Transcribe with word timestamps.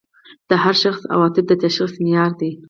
د 0.49 0.51
هر 0.63 0.75
شخص 0.83 1.01
عواطف 1.13 1.43
د 1.47 1.51
تشخیص 1.63 1.93
معیار 2.03 2.31
دي. 2.39 2.51